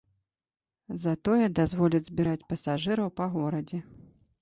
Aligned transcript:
Затое 1.03 1.45
дазволіць 1.61 2.03
збіраць 2.09 2.47
пасажыраў 2.55 3.15
па 3.23 3.33
горадзе. 3.39 3.87